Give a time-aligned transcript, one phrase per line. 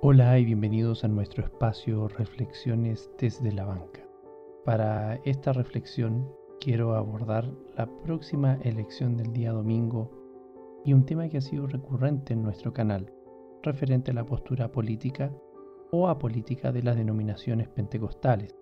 [0.00, 4.02] Hola y bienvenidos a nuestro espacio Reflexiones desde la banca.
[4.64, 10.10] Para esta reflexión quiero abordar la próxima elección del día domingo
[10.84, 13.12] y un tema que ha sido recurrente en nuestro canal,
[13.62, 15.32] referente a la postura política
[15.90, 18.54] o apolítica de las denominaciones pentecostales,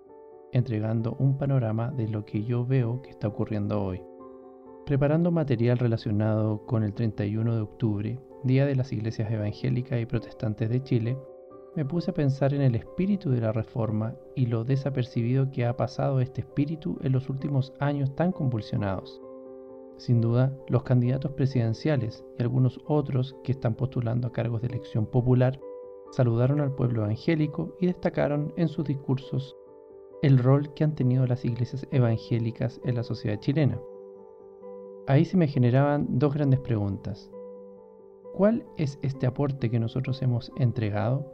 [0.53, 4.01] entregando un panorama de lo que yo veo que está ocurriendo hoy.
[4.87, 10.69] Preparando material relacionado con el 31 de octubre, Día de las Iglesias Evangélicas y Protestantes
[10.69, 11.17] de Chile,
[11.77, 15.77] me puse a pensar en el espíritu de la reforma y lo desapercibido que ha
[15.77, 19.23] pasado este espíritu en los últimos años tan convulsionados.
[19.97, 25.07] Sin duda, los candidatos presidenciales y algunos otros que están postulando a cargos de elección
[25.07, 25.61] popular
[26.11, 29.57] saludaron al pueblo evangélico y destacaron en sus discursos
[30.23, 33.81] el rol que han tenido las iglesias evangélicas en la sociedad chilena.
[35.07, 37.31] Ahí se me generaban dos grandes preguntas.
[38.33, 41.31] ¿Cuál es este aporte que nosotros hemos entregado?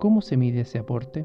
[0.00, 1.24] ¿Cómo se mide ese aporte?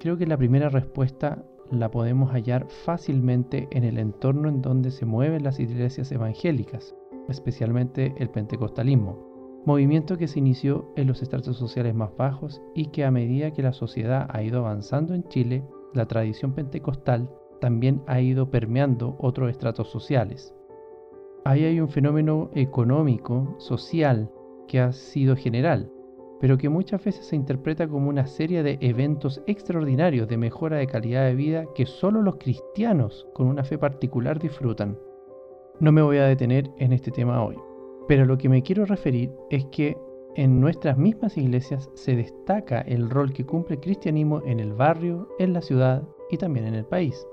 [0.00, 5.06] Creo que la primera respuesta la podemos hallar fácilmente en el entorno en donde se
[5.06, 6.94] mueven las iglesias evangélicas,
[7.28, 13.04] especialmente el pentecostalismo, movimiento que se inició en los estratos sociales más bajos y que
[13.04, 18.20] a medida que la sociedad ha ido avanzando en Chile, la tradición pentecostal también ha
[18.20, 20.52] ido permeando otros estratos sociales.
[21.44, 24.30] Ahí hay un fenómeno económico, social,
[24.66, 25.90] que ha sido general,
[26.40, 30.86] pero que muchas veces se interpreta como una serie de eventos extraordinarios de mejora de
[30.86, 34.98] calidad de vida que solo los cristianos con una fe particular disfrutan.
[35.80, 37.56] No me voy a detener en este tema hoy,
[38.08, 39.98] pero lo que me quiero referir es que
[40.36, 45.28] en nuestras mismas iglesias se destaca el rol que cumple el cristianismo en el barrio,
[45.38, 47.26] en la ciudad y también en el país.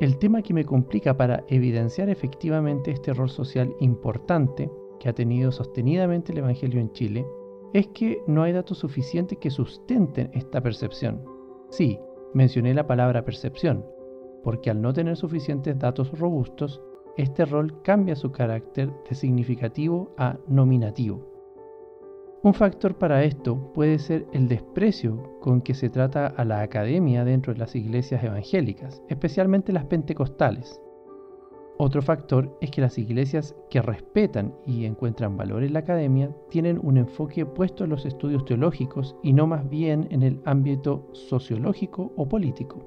[0.00, 5.52] El tema que me complica para evidenciar efectivamente este rol social importante que ha tenido
[5.52, 7.26] sostenidamente el Evangelio en Chile
[7.74, 11.22] es que no hay datos suficientes que sustenten esta percepción.
[11.68, 11.98] Sí,
[12.32, 13.84] mencioné la palabra percepción,
[14.42, 16.80] porque al no tener suficientes datos robustos,
[17.18, 21.29] este rol cambia su carácter de significativo a nominativo.
[22.42, 27.24] Un factor para esto puede ser el desprecio con que se trata a la academia
[27.24, 30.80] dentro de las iglesias evangélicas, especialmente las pentecostales,
[31.82, 36.78] otro factor es que las iglesias que respetan y encuentran valor en la academia tienen
[36.82, 42.12] un enfoque puesto en los estudios teológicos y no más bien en el ámbito sociológico
[42.18, 42.86] o político.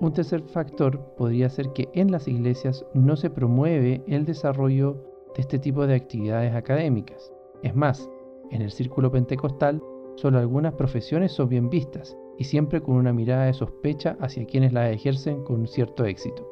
[0.00, 4.94] Un tercer factor podría ser que en las iglesias no se promueve el desarrollo
[5.36, 7.30] de este tipo de actividades académicas.
[7.62, 8.08] Es más,
[8.54, 9.82] en el círculo pentecostal
[10.16, 14.72] solo algunas profesiones son bien vistas y siempre con una mirada de sospecha hacia quienes
[14.72, 16.48] las ejercen con cierto éxito.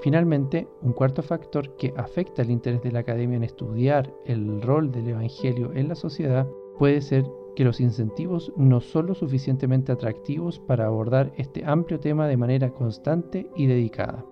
[0.00, 4.90] Finalmente, un cuarto factor que afecta el interés de la academia en estudiar el rol
[4.90, 6.46] del Evangelio en la sociedad
[6.78, 12.26] puede ser que los incentivos no son lo suficientemente atractivos para abordar este amplio tema
[12.26, 14.24] de manera constante y dedicada.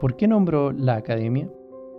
[0.00, 1.50] ¿Por qué nombro la academia?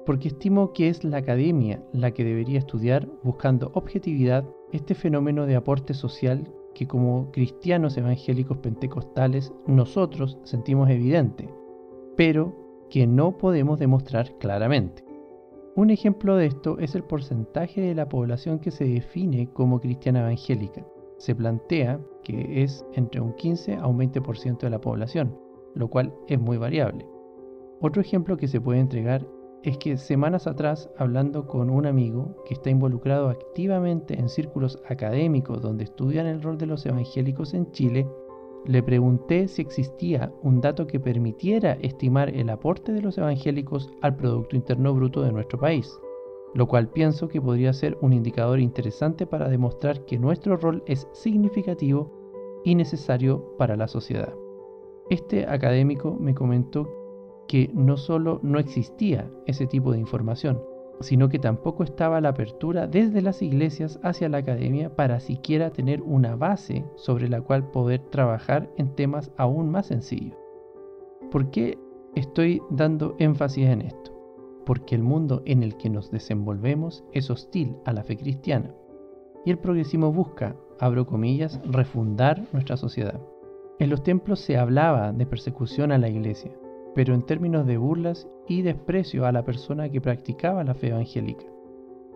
[0.08, 5.58] Porque estimo que es la academia la que debería estudiar buscando objetividad este fenómeno de
[5.58, 11.50] aporte social que como cristianos evangélicos pentecostales nosotros sentimos evidente
[12.18, 12.56] pero
[12.90, 15.06] que no podemos demostrar claramente.
[15.76, 20.22] Un ejemplo de esto es el porcentaje de la población que se define como cristiana
[20.22, 20.86] evangélica.
[21.18, 25.38] Se plantea que es entre un 15 a un 20% de la población,
[25.76, 27.06] lo cual es muy variable.
[27.82, 29.28] Otro ejemplo que se puede entregar
[29.64, 35.62] es que semanas atrás, hablando con un amigo que está involucrado activamente en círculos académicos
[35.62, 38.08] donde estudian el rol de los evangélicos en Chile,
[38.66, 44.16] le pregunté si existía un dato que permitiera estimar el aporte de los evangélicos al
[44.16, 45.98] Producto Interno Bruto de nuestro país,
[46.54, 51.08] lo cual pienso que podría ser un indicador interesante para demostrar que nuestro rol es
[51.14, 52.12] significativo
[52.64, 54.34] y necesario para la sociedad.
[55.10, 57.07] Este académico me comentó
[57.48, 60.62] que no solo no existía ese tipo de información,
[61.00, 66.02] sino que tampoco estaba la apertura desde las iglesias hacia la academia para siquiera tener
[66.02, 70.38] una base sobre la cual poder trabajar en temas aún más sencillos.
[71.32, 71.78] ¿Por qué
[72.16, 74.14] estoy dando énfasis en esto?
[74.66, 78.74] Porque el mundo en el que nos desenvolvemos es hostil a la fe cristiana
[79.46, 83.20] y el progresismo busca, abro comillas, refundar nuestra sociedad.
[83.80, 86.52] En los templos se hablaba de persecución a la iglesia,
[86.98, 91.46] pero en términos de burlas y desprecio a la persona que practicaba la fe evangélica.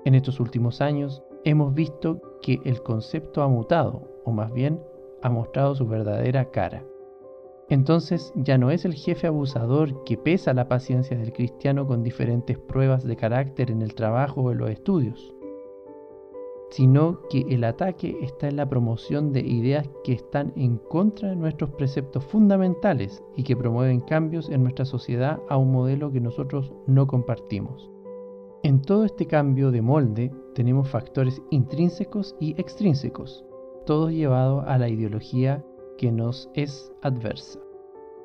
[0.05, 4.81] En estos últimos años hemos visto que el concepto ha mutado, o más bien
[5.21, 6.83] ha mostrado su verdadera cara.
[7.69, 12.57] Entonces ya no es el jefe abusador que pesa la paciencia del cristiano con diferentes
[12.57, 15.35] pruebas de carácter en el trabajo o en los estudios.
[16.71, 21.35] Sino que el ataque está en la promoción de ideas que están en contra de
[21.35, 26.71] nuestros preceptos fundamentales y que promueven cambios en nuestra sociedad a un modelo que nosotros
[26.87, 27.91] no compartimos.
[28.63, 33.43] En todo este cambio de molde tenemos factores intrínsecos y extrínsecos,
[33.85, 35.65] todos llevados a la ideología
[35.97, 37.59] que nos es adversa.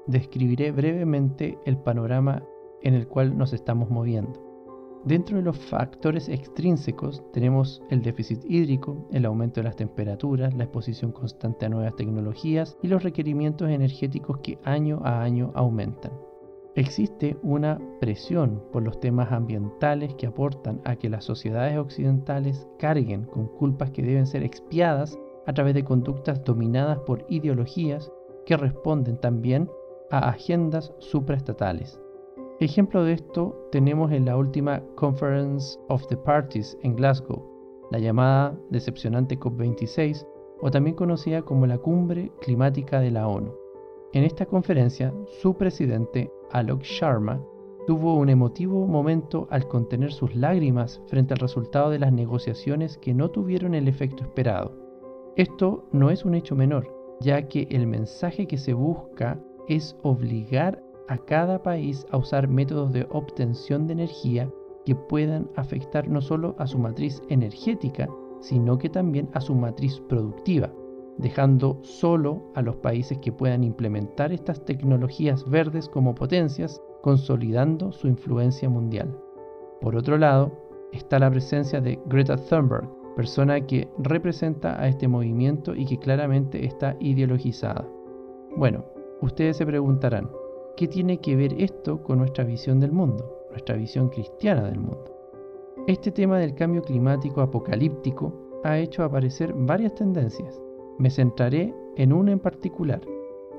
[0.06, 2.44] Describiré brevemente el panorama
[2.82, 4.45] en el cual nos estamos moviendo.
[5.06, 10.64] Dentro de los factores extrínsecos tenemos el déficit hídrico, el aumento de las temperaturas, la
[10.64, 16.10] exposición constante a nuevas tecnologías y los requerimientos energéticos que año a año aumentan.
[16.74, 23.26] Existe una presión por los temas ambientales que aportan a que las sociedades occidentales carguen
[23.26, 25.16] con culpas que deben ser expiadas
[25.46, 28.10] a través de conductas dominadas por ideologías
[28.44, 29.70] que responden también
[30.10, 32.00] a agendas supraestatales.
[32.58, 37.44] Ejemplo de esto tenemos en la última Conference of the Parties en Glasgow,
[37.90, 40.26] la llamada decepcionante COP26
[40.62, 43.52] o también conocida como la Cumbre Climática de la ONU.
[44.14, 45.12] En esta conferencia,
[45.42, 47.44] su presidente Alok Sharma,
[47.86, 53.12] tuvo un emotivo momento al contener sus lágrimas frente al resultado de las negociaciones que
[53.12, 54.72] no tuvieron el efecto esperado.
[55.36, 59.38] Esto no es un hecho menor, ya que el mensaje que se busca
[59.68, 64.50] es obligar a cada país a usar métodos de obtención de energía
[64.84, 68.08] que puedan afectar no solo a su matriz energética,
[68.40, 70.70] sino que también a su matriz productiva
[71.18, 78.08] dejando solo a los países que puedan implementar estas tecnologías verdes como potencias, consolidando su
[78.08, 79.16] influencia mundial.
[79.80, 80.52] Por otro lado,
[80.92, 86.66] está la presencia de Greta Thunberg, persona que representa a este movimiento y que claramente
[86.66, 87.86] está ideologizada.
[88.56, 88.84] Bueno,
[89.22, 90.28] ustedes se preguntarán,
[90.76, 95.12] ¿qué tiene que ver esto con nuestra visión del mundo, nuestra visión cristiana del mundo?
[95.86, 100.60] Este tema del cambio climático apocalíptico ha hecho aparecer varias tendencias
[100.98, 103.00] me centraré en una en particular,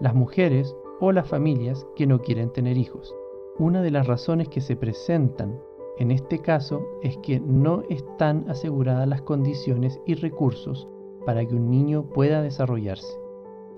[0.01, 3.15] las mujeres o las familias que no quieren tener hijos.
[3.59, 5.59] Una de las razones que se presentan
[5.99, 10.87] en este caso es que no están aseguradas las condiciones y recursos
[11.25, 13.19] para que un niño pueda desarrollarse.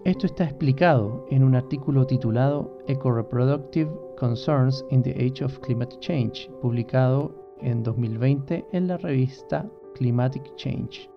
[0.06, 6.50] Esto está explicado en un artículo titulado Eco-Reproductive Concerns in the Age of Climate Change,
[6.62, 11.10] publicado en 2020 en la revista Climatic Change.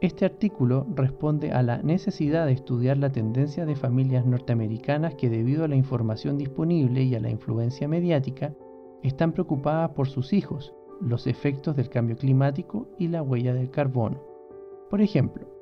[0.00, 5.64] Este artículo responde a la necesidad de estudiar la tendencia de familias norteamericanas que debido
[5.64, 8.54] a la información disponible y a la influencia mediática,
[9.02, 14.22] están preocupadas por sus hijos, los efectos del cambio climático y la huella del carbono.
[14.88, 15.57] Por ejemplo,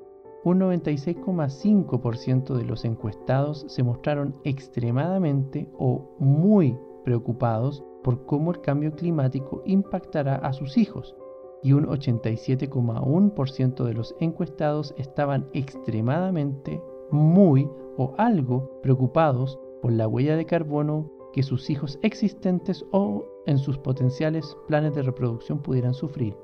[0.47, 8.93] un 96,5% de los encuestados se mostraron extremadamente o muy preocupados por cómo el cambio
[8.93, 11.17] climático impactará a sus hijos,
[11.65, 20.37] y un 87,1% de los encuestados estaban extremadamente, muy o algo preocupados por la huella
[20.37, 26.37] de carbono que sus hijos existentes o en sus potenciales planes de reproducción pudieran sufrir.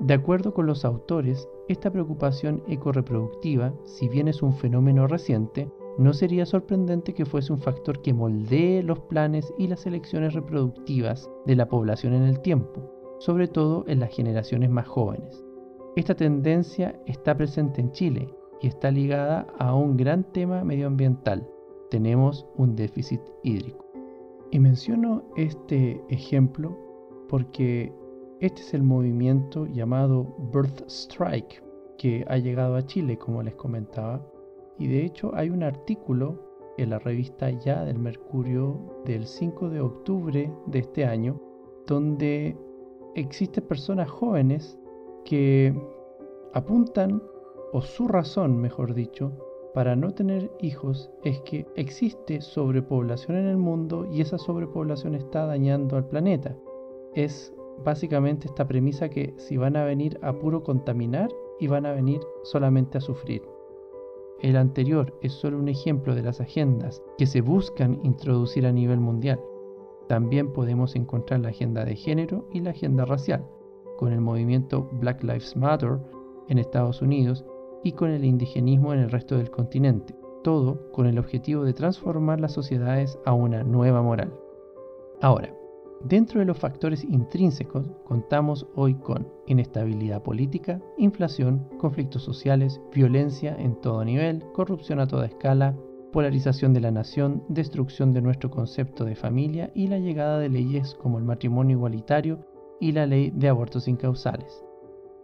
[0.00, 6.12] De acuerdo con los autores, esta preocupación ecoreproductiva, si bien es un fenómeno reciente, no
[6.12, 11.56] sería sorprendente que fuese un factor que moldee los planes y las elecciones reproductivas de
[11.56, 15.44] la población en el tiempo, sobre todo en las generaciones más jóvenes.
[15.96, 21.46] Esta tendencia está presente en Chile y está ligada a un gran tema medioambiental.
[21.90, 23.84] Tenemos un déficit hídrico.
[24.50, 26.76] Y menciono este ejemplo
[27.28, 27.92] porque
[28.40, 31.62] este es el movimiento llamado Birth Strike
[31.98, 34.26] que ha llegado a Chile, como les comentaba.
[34.78, 39.80] Y de hecho hay un artículo en la revista Ya del Mercurio del 5 de
[39.82, 41.38] octubre de este año
[41.86, 42.56] donde
[43.14, 44.78] existen personas jóvenes
[45.24, 45.74] que
[46.54, 47.22] apuntan,
[47.72, 49.32] o su razón, mejor dicho,
[49.74, 55.46] para no tener hijos es que existe sobrepoblación en el mundo y esa sobrepoblación está
[55.46, 56.56] dañando al planeta.
[57.14, 57.52] Es
[57.84, 62.20] básicamente esta premisa que si van a venir a puro contaminar y van a venir
[62.42, 63.42] solamente a sufrir.
[64.40, 68.98] El anterior es solo un ejemplo de las agendas que se buscan introducir a nivel
[68.98, 69.40] mundial.
[70.08, 73.46] También podemos encontrar la agenda de género y la agenda racial,
[73.98, 75.98] con el movimiento Black Lives Matter
[76.48, 77.44] en Estados Unidos
[77.84, 82.40] y con el indigenismo en el resto del continente, todo con el objetivo de transformar
[82.40, 84.32] las sociedades a una nueva moral.
[85.20, 85.54] Ahora,
[86.04, 93.80] dentro de los factores intrínsecos contamos hoy con inestabilidad política, inflación, conflictos sociales, violencia en
[93.80, 95.76] todo nivel, corrupción a toda escala,
[96.12, 100.94] polarización de la nación, destrucción de nuestro concepto de familia y la llegada de leyes
[100.94, 102.40] como el matrimonio igualitario
[102.80, 104.64] y la ley de abortos incausales.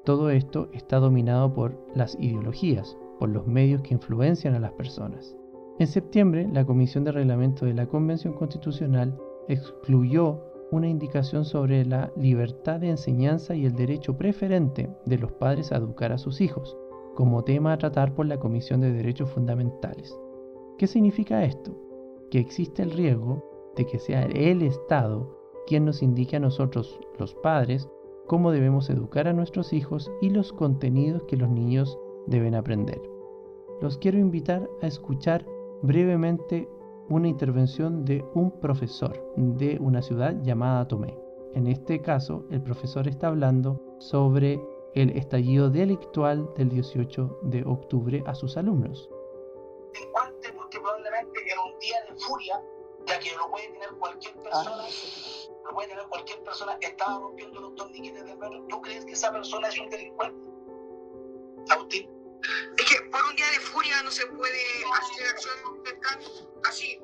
[0.05, 5.35] todo esto está dominado por las ideologías, por los medios que influencian a las personas.
[5.81, 9.19] En septiembre, la Comisión de Reglamento de la Convención Constitucional
[9.49, 15.73] excluyó una indicación sobre la libertad de enseñanza y el derecho preferente de los padres
[15.73, 16.77] a educar a sus hijos,
[17.15, 20.19] como tema a tratar por la Comisión de Derechos Fundamentales.
[20.79, 21.75] ¿Qué significa esto?
[22.31, 23.43] Que existe el riesgo
[23.77, 27.89] de que sea el Estado quien nos indique a nosotros, los padres,
[28.27, 33.01] cómo debemos educar a nuestros hijos y los contenidos que los niños deben aprender.
[33.81, 35.45] Los quiero invitar a escuchar
[35.83, 36.69] brevemente
[37.09, 41.17] una intervención de un profesor de una ciudad llamada Tomé.
[41.55, 44.61] En este caso, el profesor está hablando sobre
[44.95, 49.09] el estallido delictual del 18 de octubre a sus alumnos.
[50.57, 52.63] porque probablemente era un día de furia,
[53.07, 54.85] ya que lo puede tener cualquier persona,
[55.65, 58.63] lo puede tener cualquier persona, estaba rompiendo los torniquetes de metro.
[58.69, 60.51] ¿Tú crees que esa persona es un delincuente?
[61.71, 62.16] Agustín.
[62.79, 64.63] Es que por un día de furia no se puede
[64.93, 65.63] hacer acciones
[66.65, 67.01] así.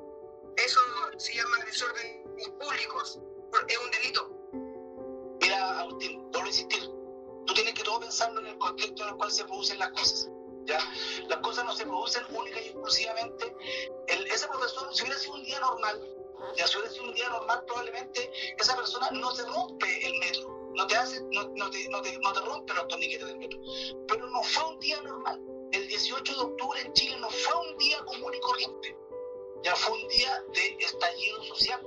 [0.57, 0.79] Eso
[1.17, 2.23] se llama desorden
[2.59, 3.19] públicos.
[3.67, 4.29] Es un delito.
[5.41, 6.83] Mira, Agustín, vuelvo a insistir.
[7.45, 10.29] Tú tienes que todo pensarlo en el contexto en el cual se producen las cosas.
[10.65, 10.79] ¿ya?
[11.27, 13.55] Las cosas no se producen única y exclusivamente.
[14.07, 16.01] El, ese profesor, si hubiera sido un día normal,
[16.57, 20.62] ya si hubiera sido un día normal, probablemente esa persona no se rompe el metro
[20.75, 23.59] no te hace, no, no, te, no, te, no te rompe los torniquetes del metro.
[24.07, 25.41] Pero no fue un día normal.
[25.71, 28.97] El 18 de octubre en Chile no fue un día común y corriente.
[29.63, 31.81] Ya fue un día de estallido social.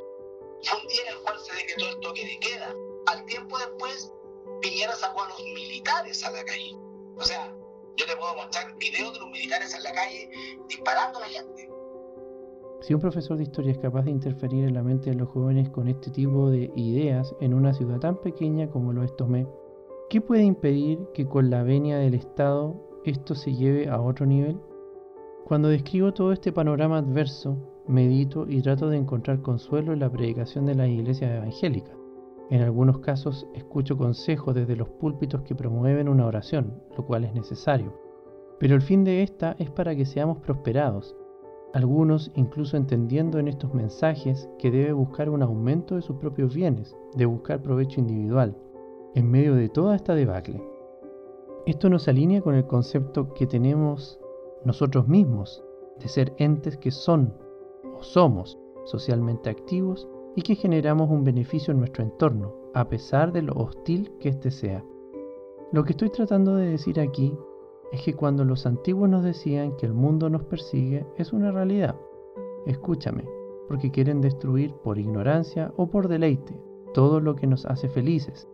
[0.63, 2.75] Fue un día en el cual se decretó el toque de queda.
[3.07, 4.13] Al tiempo después,
[4.61, 6.77] Piñera sacó a los militares a la calle.
[7.17, 7.55] O sea,
[7.97, 10.31] yo te puedo mostrar videos de los militares en la calle
[10.69, 11.71] disparando a la gente.
[12.81, 15.71] Si un profesor de historia es capaz de interferir en la mente de los jóvenes
[15.71, 19.47] con este tipo de ideas en una ciudad tan pequeña como lo es Tomé,
[20.11, 24.59] ¿qué puede impedir que con la venia del Estado esto se lleve a otro nivel?
[25.45, 27.57] Cuando describo todo este panorama adverso,
[27.89, 31.97] medito y trato de encontrar consuelo en la predicación de las iglesias evangélicas.
[32.51, 37.35] En algunos casos escucho consejos desde los púlpitos que promueven una oración, lo cual es
[37.35, 37.93] necesario.
[38.61, 41.16] Pero el fin de esta es para que seamos prosperados
[41.77, 46.97] algunos incluso entendiendo en estos mensajes que debe buscar un aumento de sus propios bienes,
[47.15, 48.57] de buscar provecho individual,
[49.15, 50.67] en medio de toda esta debacle.
[51.67, 54.19] Esto nos alinea con el concepto que tenemos
[54.65, 55.63] nosotros mismos
[56.01, 57.35] de ser entes que son
[57.95, 63.43] o somos socialmente activos y que generamos un beneficio en nuestro entorno, a pesar de
[63.43, 64.83] lo hostil que éste sea.
[65.73, 67.37] Lo que estoy tratando de decir aquí
[67.93, 71.97] es que cuando los antiguos nos decían que el mundo nos persigue, es una realidad.
[72.67, 73.25] Escúchame,
[73.69, 76.59] porque quieren destruir por ignorancia o por deleite
[76.95, 78.49] todo lo que nos hace felices,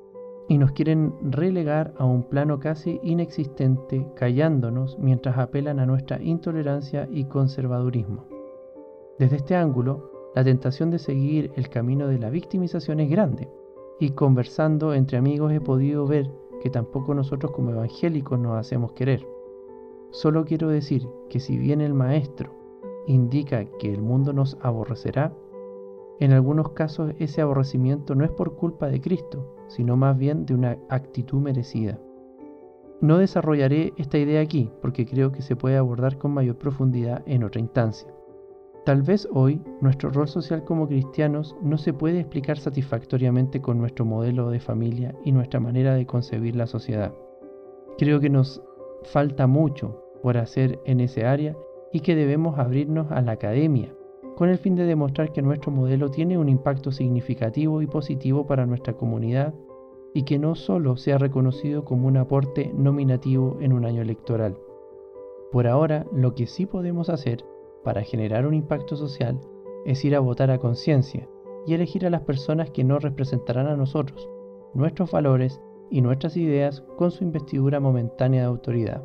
[0.49, 7.09] y nos quieren relegar a un plano casi inexistente, callándonos mientras apelan a nuestra intolerancia
[7.11, 8.27] y conservadurismo.
[9.19, 13.49] Desde este ángulo, la tentación de seguir el camino de la victimización es grande,
[14.01, 16.29] y conversando entre amigos he podido ver
[16.63, 19.27] que tampoco nosotros como evangélicos nos hacemos querer.
[20.11, 22.53] Solo quiero decir que si bien el Maestro
[23.09, 25.35] indica que el mundo nos aborrecerá,
[26.21, 30.55] en algunos casos ese aborrecimiento no es por culpa de Cristo, sino más bien de
[30.55, 31.99] una actitud merecida.
[33.01, 37.43] No desarrollaré esta idea aquí porque creo que se puede abordar con mayor profundidad en
[37.43, 38.15] otra instancia.
[38.85, 44.05] Tal vez hoy nuestro rol social como cristianos no se puede explicar satisfactoriamente con nuestro
[44.05, 47.15] modelo de familia y nuestra manera de concebir la sociedad.
[47.97, 48.61] Creo que nos
[49.05, 51.57] falta mucho por hacer en ese área
[51.93, 53.95] y que debemos abrirnos a la academia
[54.37, 58.67] con el fin de demostrar que nuestro modelo tiene un impacto significativo y positivo para
[58.67, 59.55] nuestra comunidad
[60.15, 64.59] y que no solo sea reconocido como un aporte nominativo en un año electoral.
[65.53, 67.45] Por ahora, lo que sí podemos hacer
[67.85, 69.41] para generar un impacto social
[69.85, 71.29] es ir a votar a conciencia
[71.67, 74.29] y elegir a las personas que nos representarán a nosotros,
[74.75, 75.61] nuestros valores
[75.91, 79.03] y nuestras ideas con su investidura momentánea de autoridad.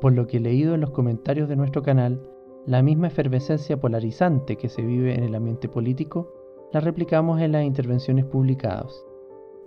[0.00, 2.22] Por lo que he leído en los comentarios de nuestro canal,
[2.66, 6.32] la misma efervescencia polarizante que se vive en el ambiente político
[6.72, 9.04] la replicamos en las intervenciones publicadas.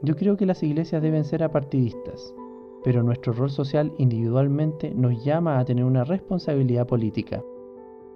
[0.01, 2.33] Yo creo que las iglesias deben ser apartidistas,
[2.83, 7.43] pero nuestro rol social individualmente nos llama a tener una responsabilidad política.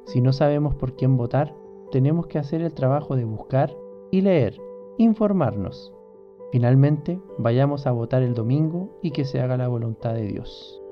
[0.06, 1.56] Si no sabemos por quién votar,
[1.92, 3.76] tenemos que hacer el trabajo de buscar
[4.12, 4.60] y leer,
[4.98, 5.94] informarnos.
[6.52, 10.83] Finalmente, vayamos a votar el domingo y que se haga la voluntad de Dios.